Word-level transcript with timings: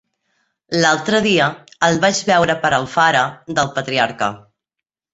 L'altre 0.83 1.19
dia 1.25 1.51
el 1.89 2.01
vaig 2.07 2.23
veure 2.31 2.57
per 2.65 2.75
Alfara 2.81 3.23
del 3.61 3.73
Patriarca. 3.81 4.35